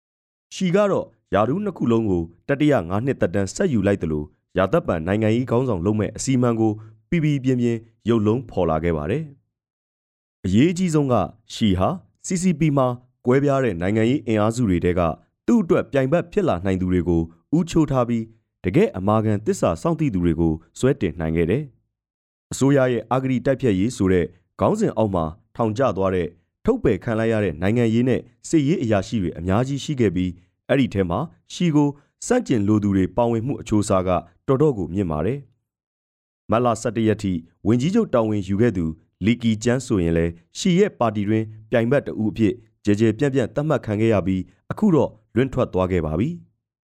[0.54, 4.26] ။ရှီကတော့ယာဒူးနှစ်ခုလုံးကိုတတိယ၅နှစ်သက်တမ်းဆက်ယူလိုက်တယ်လို့
[4.58, 6.72] ရာသက်ပံနိုင်ငံရေးခေါင်းဆောင်လုံးမဲ့အစီအမံကို
[7.10, 9.22] ပြပြပြင်းပြင်းရုပ်လုံးဖော်လာခဲ့ပါတယ်။
[10.44, 11.14] အရေးကြီးဆုံးက
[11.54, 11.88] ရှီဟာ
[12.26, 12.86] CCP မှာ
[13.26, 15.00] ကွဲပြားတဲ့နိုင်ငံရေးအင်အားစုတွေတဲက
[15.46, 17.22] သူ့အတွက်ပြိုင်ဘက်ဖြစ်လာနိုင်သူတွေကို
[17.56, 18.24] ဥချိုးထားပြီး
[18.64, 21.62] တကယ်အမာခံတစ္ဆာစောင့်တည်သူတွေကိုစွဲတင်နိုင်ခဲ့တယ်။
[22.52, 24.26] အစိုးရရဲ့အာဂရီတိုက်ဖြတ်ရေးဆိုတဲ့
[24.60, 25.24] ခေါင်းစဉ်အောက်မှာ
[25.56, 26.28] ထောင်ကျသွားတဲ့
[26.64, 30.30] ထုတ်ပယ်ခံလိုက်ရတဲ့နိုင်ငံရေးနဲ့စစ်ရေးအရာရှိတွေအများကြီးရှိခဲ့ပြီး
[30.68, 31.18] အဲ့ဒီထဲမှာ
[31.52, 31.88] ရှီကို
[32.26, 34.10] စန့်ကျင်လိုသူတွေပါဝင်မှုအချိုးအစားက
[34.46, 35.38] တော်တော်ကိုမြင့်ပါတယ်။
[36.50, 37.32] မတ်လ17ရက်ထိ
[37.66, 38.84] ဝင်ကြီးချုပ်တာဝန်ယူခဲ့သူ
[39.24, 46.28] လီကီကျန်းဆိုရင်လည်းရှီရဲ့ပါတီတွင်ပြိုင်ဘက်တဦးအဖြစ်ကြဲကြဲပြန့်ပြန့်သတ်မှတ်ခံခဲ့ရပြီးအခုတော့လွင့်ထွက်သွားခဲ့ပါပြီ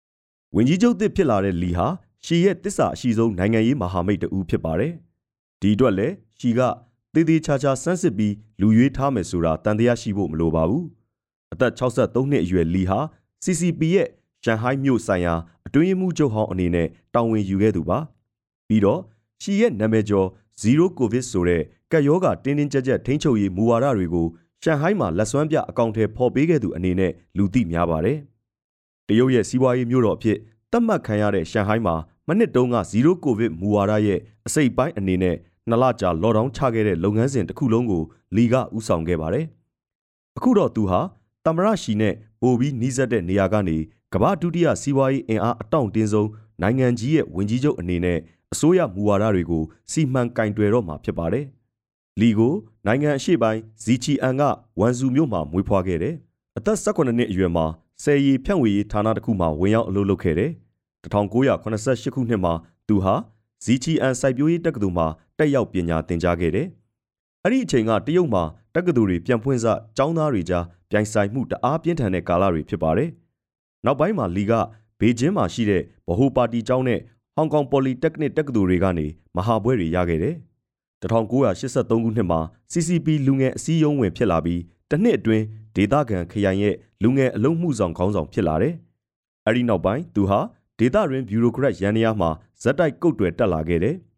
[0.55, 1.87] ။ဝင်ကြီးချုပ်သစ်ဖြစ်လာတဲ့လီဟာ
[2.25, 4.93] ရှီရဲ့တစ္ဆာအရှိဆုံးနိုင်ငံရေးမဟာမိတ်တဦးဖြစ်ပါတယ်။
[5.61, 6.61] ဒီအတွက်လည်းရှီက
[7.15, 10.85] သေးသေးချာချာစမ်းစစ်ပြီးလူရွေးထားမယ်ဆိုတာတန်တရားရှိဖို့မလိုပါဘူး။
[11.53, 12.99] အသက်63နှစ်အရွယ်လီဟာ
[13.45, 14.09] CCP ရဲ့
[14.45, 15.35] ရှန်ဟိုင်းမြို့ဆိုင်ရာ
[15.67, 17.99] အတွင်းမှုချုပ်ဟောင်းအနေနဲ့တာဝန်ယူခဲ့သူပါ။
[18.69, 19.01] ပြီးတော့
[19.43, 20.29] ရှီရဲ့နာမည်ကျော်
[20.63, 24.27] 0 COVID ဆိုတဲ့ကက်ယောဂတင်းတင်းကြပ်ကြပ်ထိန်းချုပ်ရေးမူဝါဒတွေကို
[24.63, 28.19] ရှန်ဟိုင်းမှာလက်စွမ်းပြအကောင့်ထဲပေါ်ပေးခဲ့သူအနေနဲ့လူသိများပါတယ်။
[29.09, 30.39] တရုတ်ရဲ့စီးပွားရေးမြို့တော်အဖြစ်
[30.73, 31.95] သတ်မှတ်ခံရတဲ့ရှန်ဟိုင်းမှာ
[32.29, 35.37] မနှစ်တုန်းက0ကိုဗစ်မူဝါဒရဲ့အစိတ်ပိုင်းအနေနဲ့
[35.69, 38.03] နှစ်လကြာလော့ဒေါင်းချခဲ့တဲ့လုပ်ငန်းစဉ်တစ်ခုလုံးကို
[38.37, 39.47] လီကဥဆောင်ခဲ့ပါတယ်။
[40.37, 41.01] အခုတော့သူဟာ
[41.45, 43.77] တမရရှီနဲ့ပိုပြီးနှီးစပ်တဲ့နေရာကနေ
[44.13, 46.29] ကမ္ဘာဒုတိယစီးပွားရေးအင်အားအတောင့်တင်းဆုံး
[46.63, 48.19] နိုင်ငံကြီးရဲ့ဝင်ကြီးချုပ်အနေနဲ့
[48.53, 51.45] အစိုးရမူဝါဒတွေကိုစီမံကင်တွယ်တော့မှာဖြစ်ပါတယ်။
[52.21, 52.55] လီကို
[52.87, 54.43] နိုင်ငံအရှိပိုင်းဇီချီအန်က
[54.81, 56.15] ဝန်စုမြို့မှာမွေးဖွားခဲ့တယ်။
[56.59, 57.67] အသက်18နှစ်အရွယ်မှာ
[58.03, 60.51] ဆယ်ရီဖြန့်ဝေရေးဌာနတစ်ခုမှာဝင်ရောက်အလုပ်လုပ်ခဲ့တယ်။
[61.03, 62.53] 1988ခုနှစ်မှာ
[62.89, 63.15] သူဟာ
[63.65, 65.07] ဇီချီအန်စိုက်ပျိုးရေးတက္ကသိုလ်မှာ
[65.43, 66.67] တက်ရောက်ပညာသင်ကြားခဲ့တယ်။
[67.45, 68.43] အဲ့ဒီအချိန်ကတရုတ်မှာ
[68.75, 73.11] တက္ကသိုလ်တွေပြန်ဖွင့်စကျောင်းသားတွေကြားပြိုင်ဆိုင်မှုတအားပြင်းထန်တဲ့ကာလတွေဖြစ်ပါတယ်။
[73.85, 74.53] နောက်ပိုင်းမှာလီက
[75.01, 77.01] ဘေကျင်းမှာရှိတဲ့ဗဟိုပါတီကျောင်းနဲ့
[77.35, 79.07] ဟောင်ကောင်ပေါ်လီတက္ကနစ်တက္ကသိုလ်တွေကနေ
[79.37, 80.35] မဟာဘွဲတွေရခဲ့တယ်။
[81.03, 82.41] 1983ခုနှစ်မှာ
[82.73, 85.45] CCP လူငယ်အစည်းအရုံးဝင်ဖြစ်လာပြီးတစ်နှစ်အတွင်း
[85.77, 88.75] ဒေသခံခရိုင်ရဲ့လူငယ်အလုံးမှုဆောင်ခေါင်းဆောင်ဖြစ်လာတယ်။
[89.47, 90.41] အဲဒီနောက်ပိုင်းသူဟာ
[90.79, 92.31] ဒေသတွင်ဘျူရိုကရက်ရန်နီယာမှာ
[92.63, 93.97] ဇက်တိုက်ကုတ်တွယ်တက်လာခဲ့တယ်။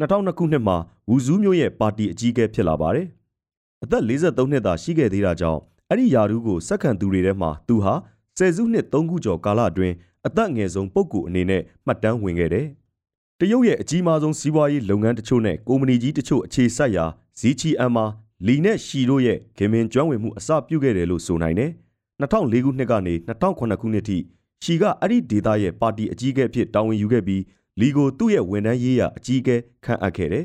[0.00, 0.76] 2002ခုနှစ်မှာ
[1.10, 3.06] ဝူဇူးမျိုးရဲ့ပါတီအကြီးအကဲဖြစ်လာပါတယ်။
[3.84, 7.94] အသက်43နှစ်သာရှိခဲ့သေးတာကြောင့်အဲ့ဒီယာဒူးကိုစက္ကန့်သူတွေထဲမှာသူဟာ
[8.38, 9.94] ဆယ်စုနှစ်3ခုကျော်ကာလအတွင်း
[10.26, 12.66] အသက်ငယ်ဆုံးပုဂ္ဂိုလ်အနေနဲ့မှတ်တမ်းဝင်ခဲ့တယ်။
[13.40, 17.04] တရုတ်ရဲ့အကြီးမားဆုံးစီးပွားရေးလုပ်ငန်းတချို့နဲ့ကုမ္ပဏီကြီးတချို့အခြေစိုက်ရာ
[17.38, 18.04] ဇီချီအမ်မှာ
[18.46, 21.70] လီနဲ့ရှီတို့ရဲ့ဂင်မင်ကျွမ်းဝင်မှုအစပြုခဲ့တယ်လို့ဆိုနိုင်တယ်။
[22.20, 24.18] 2004ခုနှစ်ကနေ2009ခုနှစ်ထိ
[24.64, 27.42] ရှီကအဲ့ဒီဒေသရဲ့ပါတီအကြီးအကဲဖြစ်တာဝန်ယူခဲ့ပြီး
[27.80, 30.44] လီကိုသူ့ရဲ့ဝန်ထမ်းရေးရာအကြီးအကဲခန့်အပ်ခဲ့တယ်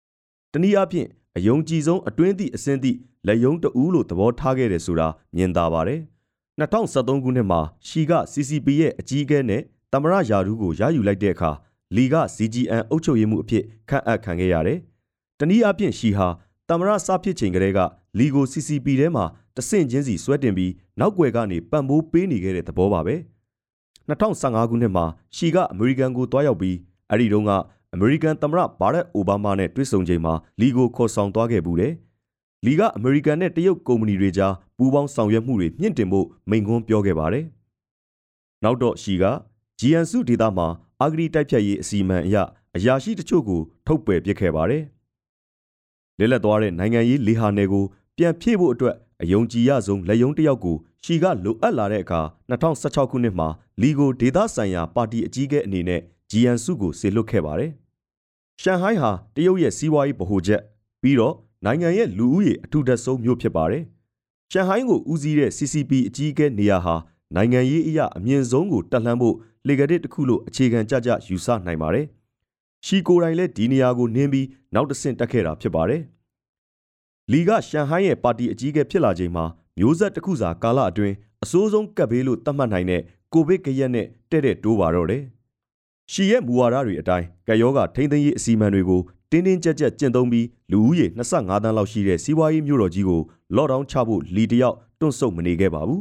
[0.52, 6.00] ။တနည်းအားဖြင့်အယုံကြည်ဆုံးအတွင်းသည့်အစင်းသည့်လက်ယုံတဦးလို့သဘောထားခဲ့တယ်ဆိုတာမြင်သာပါတယ်။
[6.60, 9.62] 2013ခုနှစ်မှာရှီက CCP ရဲ့အကြီးအကဲနဲ့
[9.92, 11.50] တမရယာဒူးကိုရယူလိုက်တဲ့အခါ
[11.96, 14.78] လီက CGN အုပ်ချုပ်ရေးမှုအဖြစ်ခန့်အပ်ခံခဲ့ရတယ်။
[15.38, 16.28] တနည်းအားဖြင့်ရှီဟာ
[16.68, 17.78] တမရစဖြစ်ချိန်ကလေးက
[18.18, 19.24] လီကို CCP ထဲမှာ
[19.56, 23.16] တဆင့်ချင်းစီဆွဲတင်ပြီးနောက်ွယ်ကနေပံ့ပိုးပေးနေခဲ့တဲ့သဘောပါပဲ။
[24.08, 25.04] 2015ခုနှစ်မှာ
[25.36, 26.76] ရှီကအမေရိကန်ကိုတွားရောက်ပြီး
[27.10, 27.52] အဲ့ဒီတုန်းက
[27.94, 31.92] အမေရိကန်သမ္မတဘာရက်အိုဘားမားနဲ့တွေ့ဆုံချိန်မှာလီကိုခေါ်ဆောင်သွားခဲ့ဘူးတယ်။
[32.66, 37.44] လီကအမေရိကန်နဲ့တရုတ်ကုမ္ပဏီတွေကြားပူးပေါင်းဆောင်ရွက်မှုတွေမြင့်တင်ဖို့မိန့်ခွန်းပြောခဲ့ပါတယ်။
[38.64, 39.24] နောက်တော့ရှီက
[39.78, 40.68] ဂျီအန်စုဒေသမှာ
[41.00, 42.36] အာဂရီတိုက်ဖြတ်ရေးအစီအမံအရ
[42.76, 44.82] အရာရှိတချို့ကိုထုတ်ပယ်ပစ်ခဲ့ပါတယ်။
[46.18, 47.84] လဲလက်သွားတဲ့နိုင်ငံရေးလေဟာနယ်ကို
[48.16, 53.48] ပြန်ဖြည့်ဖို့အတွက်အယုံကြည်ရဆုံးလက်ယုံတစ်ယောက်ကို ရှီကလိုအပ်လာတဲ့အခါ2016ခုနှစ်မှာ
[53.80, 57.70] လီကိုဒေသဆိုင်ရာပါတီအကြီးအကဲအနေနဲ့ဂျီအန်စုကိုဆေလွတ်ခဲ့ပါတယ်။
[58.62, 60.62] ရှန်ဟိုင်းဟာတရုတ်ရဲ့စီးပွားရေးဗဟိုချက်
[61.02, 61.34] ပြီးတော့
[61.64, 63.82] နိုင်ငံရဲ့လူဦးရေအထူးထပ်ဆုံးမြို့ဖြစ်ပါတယ်။
[64.52, 66.94] ရှန်ဟိုင်းကိုဦးစီးတဲ့ CCP အကြီးအကဲနေရာဟာ
[67.36, 69.36] နိုင်ငံရေးအရာအမြင့်ဆုံးကိုတက်လှမ်းဖို့
[69.66, 72.06] လေကတစ်တစ်ခုလို့အခြေခံကြကြယူဆနိုင်ပါတယ်။
[72.86, 76.02] ရှီကိုတိုင်လည်းဒီနေရာကိုနင်းပြီးနောက်တဆင့်တက်ခဲ့တာဖြစ်ပါတယ်။
[77.32, 79.44] လီကရှန်ဟိုင်းရဲ့ပါတီအကြီးအကဲဖြစ်လာချိန်မှာ
[79.80, 81.14] မျိုးဆက်တစ်ခုစာကာလအတွင်း
[81.44, 85.22] အစိုးဆုံးကပ်ဘေးလို့သတ်မှတ်နိုင်တဲ့ကိုဗစ်ကရက်နဲ့တဲ့တဲ့တိုးပါတော့တယ်။
[86.12, 93.20] ရှီရဲ့မူဝါဒတွေအတိုင်းကယောဂထိန်းသိမ်းရေးအစီအမံတွေကိုတင်းတင်းကြပ်ကြပ်ကျင့်သုံးပြီးလူဦးရေ25တန်းလောက်ရှိတဲ့စီးပွားရေးမြို့တော်ကြီးကို
[93.56, 96.00] လော့ဒေါင်းချဖို့လီတယောက်တွန့်ဆုတ်မနေခဲ့ပါဘူး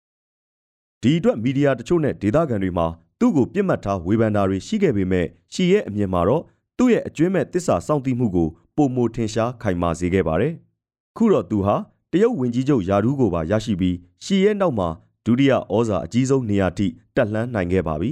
[1.02, 2.86] ။ဒီအတွက်မီဒီယာတချို့နဲ့ဒေသခံတွေမှာ
[3.20, 6.42] သူ့ကိုပြစ်မှတ်ထားဝေဖန်တာတွေရှိခဲ့ပေမဲ့ရှီရဲ့အမြင်မှာတော့
[6.78, 10.52] သူ့ရဲ့အကျွမ်းမဲ့တစ္ဆာစောင့်တိမှုကိုပုံမထင်ရှားခိုင်မာစေခဲ့ပါတယ်။
[11.16, 11.80] ခုတော့သူဟာတ
[12.22, 14.88] ရုတ်ဝင်ကြီးချုပ်ယာဒူးကိုပါရရှိပြီးရှီရဲ့နောက်မှာ
[15.26, 18.10] ဒုတိယဩဇာအကြီးဆုံးနေရာထိတက်လှမ်းနိုင်ခဲ့ပါပြီ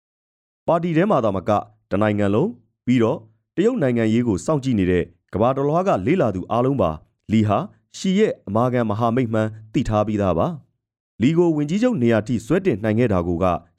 [0.66, 1.50] ။ပါတီထဲမှာသာမက
[1.90, 2.50] တနိုင်ငံလုံး
[2.86, 3.18] ပြီးတော့
[3.56, 6.90] တရုတ်နိုင်ငံရေးကိုစောင့်ကြည့်နေတဲ့ကဘာတော်လွားကလေးလာသူအားလုံးပါ
[7.32, 7.58] လီဟာ
[7.96, 10.46] ရှီရဲ့အမာခံမဟာမိတ်မှန်သိထားပြီးသားပါ။
[11.22, 13.30] လီကိုဝင်ကြီးချုပ်နေရာထိဆွဲတင်နိုင်ခဲ့တာက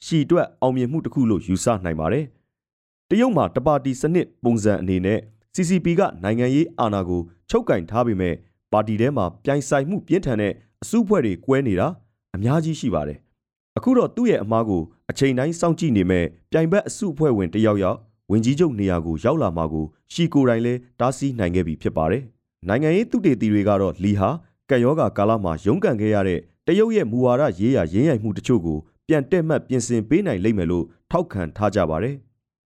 [0.06, 2.26] ရှီအတွက်အောင်မြင်မှုတစ်ခုလို့ယူဆနိုင်ပါတယ်။
[3.10, 5.20] တရုတ်မှာတပါတီစနစ်ပုံစံအနေနဲ့
[5.56, 8.36] CCP ကနိုင်ငံရေးအာဏာကိုချုပ်ကင်ထားပေမဲ့
[8.72, 10.54] ပါတီထဲမှာပြိုင်ဆိုင်မှုပြင်းထန်တဲ့
[10.84, 11.88] အစုအဖွဲ့တွေကွဲနေတာ
[12.36, 13.20] အများကြီးရှိပါတယ်။
[13.78, 17.98] အခုတော့သူ့ရဲ့အမားကိုအချိန်တိုင်းစောင့်ကြည့်နေမဲ့ပြိုင်ဘက်အစုအဖွဲ့ဝင်တယောက်ယောက်
[18.32, 22.24] ဝင်ကြီးချုပ်နေရာကိုရောက်လာမှာကိုရှီကိုတိုင်းလဲတားဆီးနိုင်ခဲ့ပြီဖြစ်ပါတယ်။
[22.68, 24.30] နိုင်ငံရေးသူတေသီတွေကတော့လီဟာ
[24.70, 28.78] ကက်ယောဂါကာလမှာရုန်းကန်ခဲ့ရတဲ့တရုတ်ရဲ့မူဝါဒရေးရာရင်းရိုင်မှုတချို့ကို
[29.08, 32.16] ပြန်တက်မှတ်ပြင်ဆင်ပေးနိုင်လိမ့်မယ်လို့ထောက်ခံထားကြပါတယ်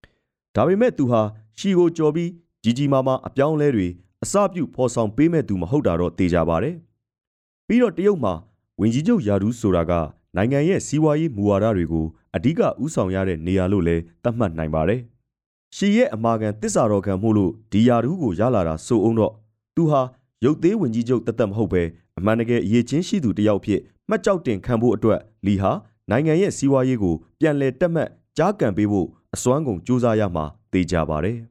[0.56, 1.22] ။ဒါပေမဲ့သူဟာ
[1.60, 2.30] ရှီကိုကြော်ပြီး
[2.64, 3.88] ကြီးကြီးမားမားအပြောင်းလဲတွေ
[4.24, 6.76] အစပြုဖော်ဆောင်ပေးမဲ့သူမဟုတ်တာတော့သိကြပါတယ်။
[7.68, 8.34] ပြီးတော့တရုတ်မှာ
[8.80, 9.92] ဝင်ကြီးချုပ်ယာဒူးဆိုတာက
[10.36, 12.06] နိုင်ငံရဲ့စီးပွားရေးမူဝါဒတွေကို
[12.36, 15.02] အဓိကဥဆောင်ရတဲ့နေရာလို့လည်းသတ်မှတ်နိုင်ပါတယ်။
[15.76, 19.34] ရှီရဲ့အမာခံတစ္ဆာတော်ခံမှုလို့ဒီယာဒူးကိုရလာတာဆိုအောင်တော့
[19.76, 20.02] သူဟာ
[20.46, 21.82] ရုပ်သေးဝင်ကြီးချုပ်တသက်မဟုတ်ပဲ
[22.18, 25.72] အမှန်တကယ်အရေးချင်းရှိသူတယောက်ဖြစ်မှတ်ကြောက်တင်ခံဖို့အတွက်လီဟာ
[26.10, 31.38] နိုင်ငံရဲ့စီးပွားရေးကိုပြန်လည်တက်မှတ်ကြားကန်ပေးဖို့အစွမ်းကုန်စူးစမ်းရမှာသိကြပါတယ်။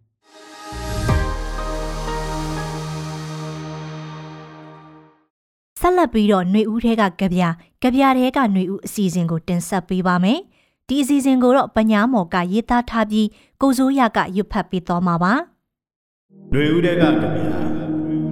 [5.90, 7.42] ဆက်လက်ပြီးတော့ຫນွေဦးထဲကကြပြ
[7.82, 10.40] ကြပြထဲကຫນွေဦးအစီအစဉ်ကိုတင်ဆက်ပေးပါမယ်။
[10.88, 13.28] ဒီအစီအစဉ်ကိုတော့ပညာမော်ကရေးသားထားပြီး
[13.62, 15.34] ကိုစိုးရကရွတ်ဖတ်ပေးသွားမှာပါ။
[16.52, 17.56] ຫນွေဦးထဲကကြပြကြ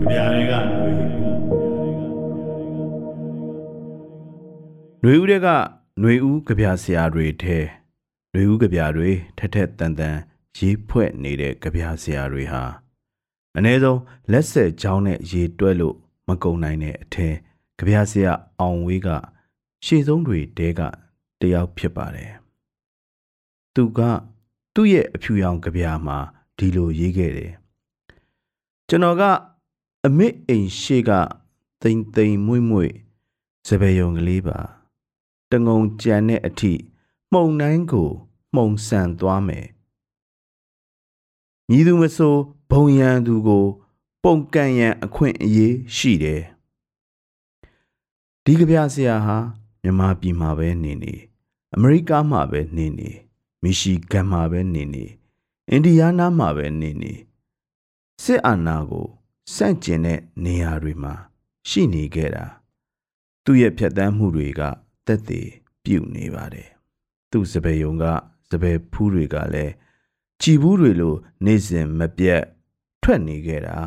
[0.10, 0.94] ပြထဲကຫນွေ
[5.02, 5.48] ຫນွေဦးထဲက
[6.00, 7.58] ຫນွေဦးကြပြဆရာတွေထဲ
[8.32, 10.18] ຫນွေဦးကြပြတွေထက်ထက်တန်တန်
[10.58, 12.64] ရေးဖွဲ့နေတဲ့ကြပြဆရာတွေဟာ
[13.58, 14.00] အ ਨੇ ဆုံး
[14.32, 15.96] လက်ဆက်ချောင်းနဲ့ရေတွက်လို့
[16.28, 17.36] မကုံနိုင်တဲ့အထက်
[17.79, 19.09] ကြပြဆရာအောင်ဝေးက
[19.85, 20.81] ရှေ့ဆုံးတွေတဲက
[21.41, 22.33] တယောက်ဖြစ်ပါတယ်။
[23.75, 24.01] သူက
[24.75, 26.19] သူ့ရဲ့အဖြူရောင်ကြပြမှာ
[26.59, 27.53] ဒီလိုရေးခဲ့တယ်။
[28.89, 29.23] ကျွန်တော်က
[30.07, 31.11] အမစ်အိမ်ရှေ့က
[31.83, 32.93] တိမ်တိမ်မွေ့မွေ့
[33.69, 34.59] စပယ်ယုံကလေးပါ
[35.53, 36.73] တငုံကြံတဲ့အထိ
[37.33, 38.11] မှုံနှိုင်းကို
[38.55, 39.67] မှုံဆန်သွားမယ်
[41.69, 42.35] မြည်သူမဆို
[42.71, 43.65] ဘုံရန်သူကို
[44.23, 46.43] ပုံကန်ရန်အခွင့်အရေးရှိတယ်
[48.51, 49.37] ဒီကဗျာဆရာဟာ
[49.83, 51.15] မြန်မာပြည်မှာပဲနေနေ
[51.75, 53.11] အမေရိကမှာပဲနေနေ
[53.63, 55.05] မီရှီဂန်မှာပဲနေနေ
[55.71, 57.13] အိန္ဒိယနာမှာပဲနေနေ
[58.23, 59.09] စစ်အာဏာကို
[59.55, 61.15] စန့်ကျင်တဲ့နေရာတွေမှာ
[61.69, 62.47] ရှိနေခဲ့တာ
[63.45, 64.61] သူ့ရဲ့ဖြတ်တန်းမှုတွေက
[65.07, 65.49] တက်သေး
[65.85, 66.69] ပြုတ်နေပါတယ်
[67.31, 68.05] သူ့စပယ်ယုံက
[68.51, 69.73] စပယ်ဖူးတွေကလည်း
[70.41, 72.43] ကြည်ဘူးတွေလိုနေစဉ်မပြတ်
[73.03, 73.79] ထွက်နေခဲ့တာ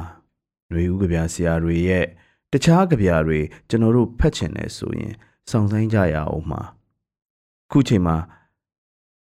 [0.69, 2.05] ຫນွေဦးကြပြဆရာတွေရဲ့
[2.52, 5.14] တခြားကြပြတွေကျွန်တော်တို့ဖတ်ချင်တယ်ဆိုရင်
[5.50, 6.62] စောင့်ဆိုင်ကြရအောင်မှာ
[7.70, 8.16] ခုချိန်မှာ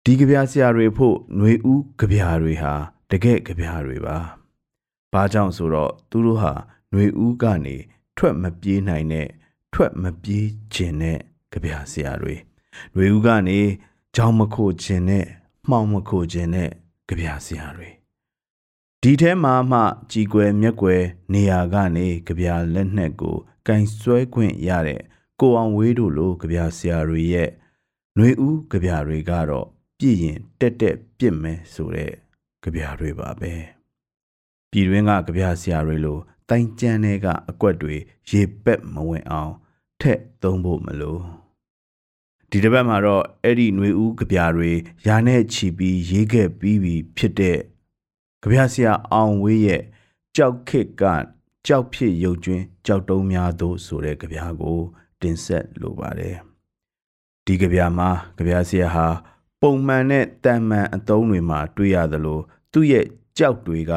[0.04, 2.74] ဒီကြပြဆရာတွေဖို့ຫນွေဦးကြပြတွေဟာ
[3.12, 4.18] တကယ့်ကြပြတွေပါ
[5.14, 6.54] ဘာကြောင့်ဆိုတော့သူတို့ဟာ
[6.92, 7.76] ຫນွေဦးကနေ
[8.18, 9.28] ထွက်မပြေးနိုင်တဲ့
[9.74, 11.20] ထွက်မပြေးခြင်းတဲ့
[11.52, 12.36] ကြပြဆရာတွေ
[12.94, 13.60] ຫນွေဦးကနေ
[14.16, 15.26] ကြောင်မခိုခြင်းနဲ့
[15.70, 16.70] မှောင်မခိုခြင်းနဲ့
[17.08, 17.90] ကြပြဆရာတွေ
[19.09, 25.03] ဒီထဲမှာမှကြည်ကွယ်မျက်ကွယ်နေရာကနေကြပြလက်နှက်ကိုကင်ဆွဲခွင့်ရတဲ့
[25.41, 27.51] ကိုအောင်ဝေးတို့လိုကြပြဆရာတွေရဲ့
[28.17, 29.67] နှွေဦးကြပြတွေကတော့
[29.99, 32.13] ပြည့်ရင်တက်တက်ပြစ်မယ်ဆိုတဲ့
[32.63, 33.53] ကြပြတွေပါပဲ
[34.71, 37.95] ပြည်တွင်းကကြပြဆရာတွေလိုတိုင်ကြမ်းတွေကအကွက်တွေ
[38.31, 39.53] ရေပက်မဝင်အောင်
[40.01, 41.23] ထက်သုံးဖို့မလို့
[42.51, 44.71] ဒီတစ်ပတ်မှာတော့အဲ့ဒီຫນွေဦးကြပြတွေ
[45.07, 47.59] ယာနဲ့ချီပြီးရေးခဲ့ပြီးပြီဖြစ်တဲ့
[48.47, 49.83] ကြပြဆရာအောင်ဝေးရဲ့
[50.37, 51.03] ကြောက်ခစ်က
[51.67, 54.79] ကြောက်ဖြစ်ရုပ်ကျွင်းကြောက်တုံးများတို့ဆိုတဲ့ကြပြကို
[55.21, 56.37] တင်ဆက်လိုပါတယ်
[57.45, 59.07] ဒီကြပြမှာကြပြဆရာဟာ
[59.61, 62.41] ပုံမှန်နဲ့တန်မှန်အသုံးတွေမှာ တွေ့ရသလို
[62.73, 63.07] သူ့ရဲ့
[63.39, 63.93] ကြောက်တွေက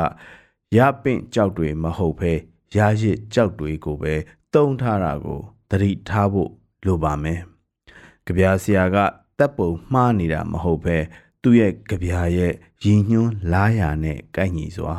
[0.77, 2.31] ရပင့်ကြောက်တွေမဟုတ်ဘဲ
[2.75, 4.13] ရရစ်ကြောက်တွေကိုပဲ
[4.53, 6.51] တုံးထားတာကိုသတိထားဖို့
[6.85, 7.39] လိုပါမယ်။
[8.25, 8.97] ကြပြာဆရာက
[9.39, 10.97] တပ်ပုံမှားနေတာမဟုတ်ပဲ
[11.43, 14.95] သူ့ရဲ့ကြပြာရဲ့ ရည်ညွှန်းလားရာနဲ့ကိုက်ညီစွာ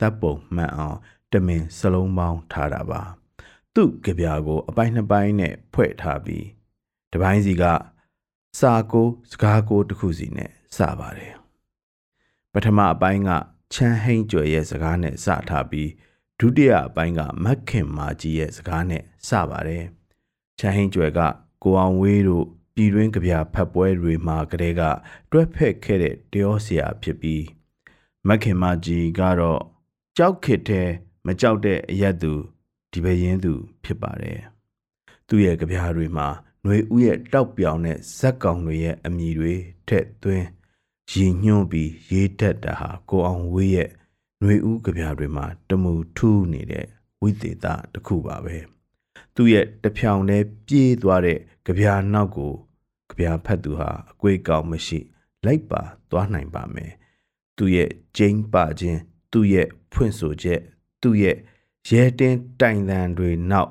[0.00, 0.98] တပ်ပုံမှန်အောင်
[1.32, 3.02] တမင်စလုံးပေါင်းထားတာပါ။
[3.74, 6.46] သူ့ကြပြာကို အပိုင်းနှစ်ပိုင်းနဲ့ဖွဲ့ထားပြီး
[7.12, 7.64] တပိုင်းစီက
[8.60, 11.34] စာကိုစကားကိုတစ်ခုစီနဲ့စပါတယ်။
[12.52, 13.30] ပထမအပိုင်းက
[13.72, 15.90] ချမ်းဟိန်ကြွယ်ရဲ့စကားနဲ့စထားပြီး
[16.38, 19.84] ဒုတိယအပိုင်းကမက်ခင်မာကြီးရဲ့စကားနဲ့စပါတယ်။
[20.58, 21.20] ချမ်းဟိန်ကြွယ်က
[21.62, 24.81] ကိုအောင်ဝေးတို့ ပြည်တွင်းကြပြဖတ်ပွဲတွေမှာကလေးက
[25.31, 27.45] တွဲဖက်ခဲ့တဲ့တရောဆရာဖြစ်ပြီး
[28.27, 29.61] မက်ခင်မာကြီးကတော့
[30.17, 30.89] ကြောက်ခစ်တဲ့
[31.25, 32.33] မကြောက်တဲ့အရက်သူ
[32.91, 34.39] ဒီပဲရင်သူဖြစ်ပါတယ်။
[35.27, 36.27] သူ့ရဲ့ကြပြတွေမှာ
[36.63, 39.53] ຫນွေဥရဲ့တောက်ပြောင်တဲ့ဇက်ကောင်တွေရဲ့အမည်တွေ
[39.87, 40.45] ထက်သွင်း
[41.11, 43.89] ရည်ညွှန်းပြီးရေးတတ်တာဟာကိုအောင်ဝေးရဲ့
[44.39, 46.85] ຫນွေဥကြပြတွေမှာတမူထူးနေတဲ့
[47.21, 48.57] ဝိသေသတစ်ခုပါပဲ
[49.36, 52.52] သူ့ရဲ့တဖြောင်နဲ့ပြေးသွားတဲ့ကြပြနောက်ကို
[53.08, 54.98] ကြပြဖတ်သူဟာအကွေးကောင်းမရှိ
[55.44, 56.92] လိုက်ပါသွားနိုင်ပါမယ်
[57.56, 59.00] သူ့ရဲ့ကျင်းပါခြင်း
[59.32, 60.60] သူ့ရဲ့ဖွင့်ဆိုချက်
[61.02, 61.36] သူ့ရဲ့
[61.88, 63.70] ရဲတင်းတိုင်တန်တွေနောက်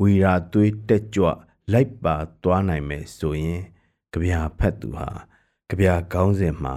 [0.00, 1.28] ဝီရာသွေးတက်ကြွ
[1.72, 3.62] လိုက်ပါသွားနိုင်မယ်ဆိုရင်
[4.12, 5.08] ကြပြဖတ်သူဟာ
[5.68, 6.74] ကြပြကောင်းစဉ်မှာ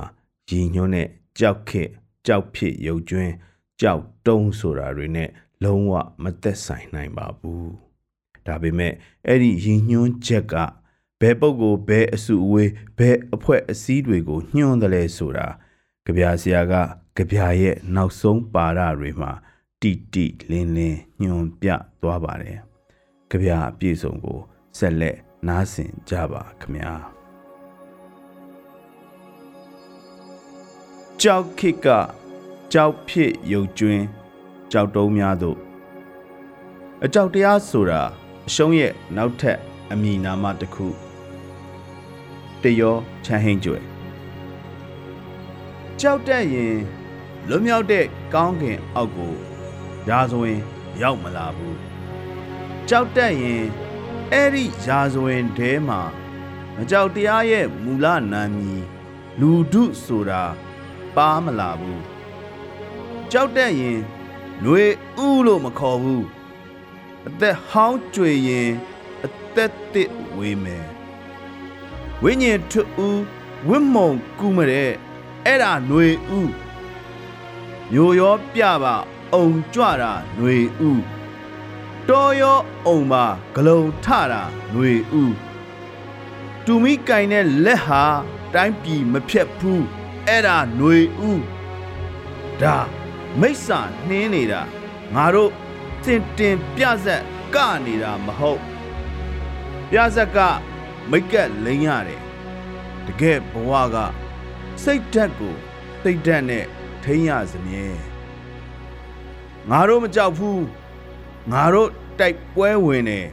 [0.49, 1.07] ရည်ညွှန်းတဲ့
[1.39, 1.89] ကြောက်ခစ်
[2.27, 3.33] ကြောက်ဖြစ်ရုပ်ကျွင်း
[3.81, 5.29] ကြောက်တုံးဆိုတာတွေနဲ့
[5.63, 7.90] လုံးဝမသက်ဆိုင်နိုင်ပါဘူး
[8.47, 8.93] ဒါပေမဲ့
[9.27, 10.55] အဲ့ဒီရည်ညွှန်းချက်က
[11.21, 15.47] ဘယ်ပုဂ္ဂိုလ်ဘယ်အစုအဝေးဘယ်အဖွဲ့အစည်းတွေကိုညွှန်းတယ်လဲဆိုတာ
[16.05, 16.73] ကြပြဆရာက
[17.17, 19.31] ကြပြရဲ့နောက်ဆုံးပါရတွေမှာ
[19.81, 21.69] တီတီလင်းလင်းညွန်ပြ
[22.01, 22.59] သွားပါတယ်
[23.29, 24.39] ကြပြအပြည့်စုံကို
[24.77, 26.93] ဆက်လက်နားဆင်ကြပါခင်ဗျာ
[31.21, 31.87] ကြောက်ခစ်က
[32.73, 34.05] ကြောက်ဖြစ်ရုပ်ကျွင်း
[34.71, 35.57] ကြောက်တုံးများတို့
[37.03, 38.01] အကြောက်တရားဆိုတာ
[38.47, 39.57] အရှုံးရဲ့နောက်ထပ်
[39.91, 40.87] အမည်နာမတစ်ခု
[42.61, 43.83] တရောချမ်းဟင်းကျွယ်
[45.99, 46.77] ကြောက်တက်ရင်
[47.47, 49.33] လွတ်မြောက်တဲ့ကောင်းကင်အောက်ကို
[50.09, 50.59] ရာဇဝင်
[51.01, 51.77] ရောက်မလာဘူး
[52.89, 53.63] ကြောက်တက်ရင်
[54.31, 56.01] အဲ့ဒီရာဇဝင်ထဲမှာ
[56.75, 58.81] မကြောက်တရားရဲ့မူလနာမည်
[59.39, 60.43] လူဒုဆိုတာ
[61.15, 62.03] ပါမလာဘူး
[63.31, 63.99] ကြောက်တက်ရင်
[64.61, 64.83] ຫນွေ
[65.25, 66.25] ဥလို့မခေါ်ဘူး
[67.28, 68.70] အသက်ဟောင်းကြွေရင်
[69.24, 70.86] အသက်တစ်ဝေးမယ်
[72.22, 72.82] ဝိညာဉ်ထူ
[73.68, 74.92] ဝိမုံကူမတဲ့
[75.44, 76.06] အဲ့ဒါຫນွေ
[76.38, 76.42] ဥ
[77.92, 78.96] မျိုးရောပြပါ
[79.34, 80.56] အုံကြွတာຫນွေ
[80.88, 80.92] ဥ
[82.08, 85.24] တော်ရောအုံပါဂလုံထတာຫນွေဥ
[86.64, 88.04] တူမိကင်တဲ့လက်ဟာ
[88.54, 89.84] တိုင်းပြည်မဖြတ်ဘူး
[90.26, 90.96] အဲ့ဒါຫນွေ
[91.30, 91.32] ဥ
[92.62, 92.76] ဒါ
[93.40, 94.62] မိစ္ဆာနှင်းနေတာ
[95.14, 95.52] ငါတို့
[96.05, 97.23] တင်တင်ပြဆက်
[97.55, 98.61] ကနေတာမဟုတ်
[99.89, 100.37] ပြဆက်က
[101.09, 102.21] မိတ်ကက်လိမ့်ရတယ်
[103.05, 103.97] တကယ်ဘဝက
[104.83, 105.55] စိတ်ဓာတ်ကို
[106.03, 106.65] တိတ်ဓာတ်နဲ့
[107.03, 107.87] ထိန်းရစမြဲ
[109.69, 110.65] ငါတို့မကြောက်ဘူး
[111.51, 113.27] ငါတို့တိုက်ပွဲဝင်တယ်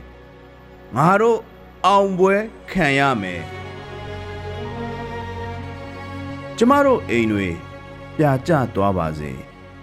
[0.97, 1.39] ငါတို့
[1.87, 2.35] အောင်ပွဲ
[2.71, 3.43] ခံရမယ်
[6.57, 7.49] ကျမတို့အိမ်တွေ
[8.17, 9.33] ပြာကျသွားပါစေ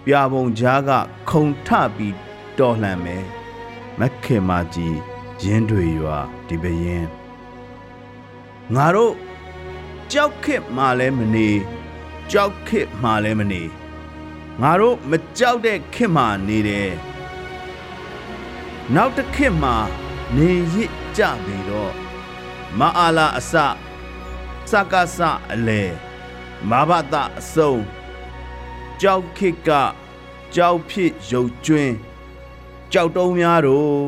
[0.04, 0.90] ပြာပုံကြားက
[1.30, 2.25] ခုံထပြီး
[2.58, 3.24] တော်လှန်မယ်
[3.98, 4.98] မက်ခင်မာကြီး
[5.42, 7.06] ရင်းတွေရွာဒီပရင်
[8.74, 9.14] ငါတို့
[10.12, 11.48] ကြောက်ခစ်မှလည်းမနေ
[12.30, 13.62] ကြောက်ခစ်မှလည်းမနေ
[14.60, 16.90] ငါတို့မကြောက်တဲ့ခစ်မှနေတယ်
[18.94, 19.72] နောက်တစ်ခစ်မှ
[20.36, 21.92] နေရစ်ကြပြီတော့
[22.78, 23.54] မအားလာအစ
[24.70, 25.18] စကားစ
[25.52, 25.82] အလေ
[26.70, 27.74] မဘာတာအစုံ
[29.00, 29.70] ကြောက်ခစ်က
[30.54, 31.94] ကြောက်ဖြစ်ရုပ်ကျွင်း
[32.92, 34.00] ကြောက်တုံးများတို့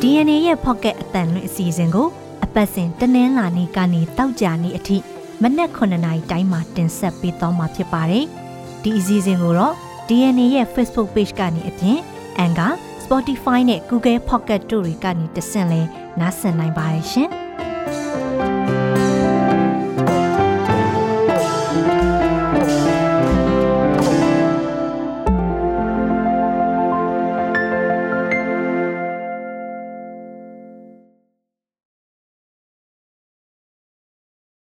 [0.00, 2.08] DNA ရဲ့ Pocket အတန်လွင့်အစီအစဉ်ကို
[2.44, 4.96] အပတ်စဉ်တနင်္လာနေ့ကနေတောက်ကြနေ့အထိ
[5.42, 8.24] မနက်9:00နာရီတိုင်းမှာတင်ဆက်ပေးသွားမှာဖြစ်ပါတယ်။
[8.82, 9.74] ဒီအစီအစဉ်ကိုတော့
[10.08, 11.98] DNA ရဲ့ Facebook Page ကနေအပြင်
[12.44, 12.72] Anchor,
[13.04, 15.80] Spotify နဲ့ Google Pocket တို့တွေကနေတဆင့်လဲ
[16.20, 17.30] နားဆင်နိုင်ပါတယ်ရှင်။